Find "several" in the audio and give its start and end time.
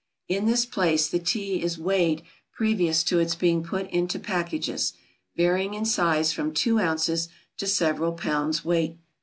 7.67-8.13